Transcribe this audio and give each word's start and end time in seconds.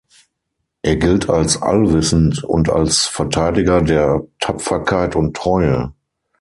Er 0.81 0.95
gilt 0.95 1.29
als 1.29 1.61
allwissend 1.61 2.43
und 2.43 2.71
als 2.71 3.05
Verteidiger 3.05 3.83
der 3.83 4.23
Tapferkeit 4.39 5.15
und 5.15 5.35
Treue. 5.37 5.93